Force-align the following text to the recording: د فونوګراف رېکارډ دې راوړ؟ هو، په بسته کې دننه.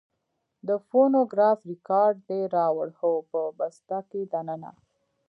د 0.67 0.69
فونوګراف 0.87 1.59
رېکارډ 1.71 2.15
دې 2.29 2.41
راوړ؟ 2.55 2.89
هو، 2.99 3.11
په 3.31 3.39
بسته 3.59 3.97
کې 4.09 4.21
دننه. 4.33 4.71